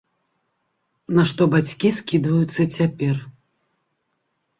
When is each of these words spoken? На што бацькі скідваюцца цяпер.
На 1.17 1.25
што 1.31 1.41
бацькі 1.55 1.91
скідваюцца 1.97 2.61
цяпер. 2.79 3.15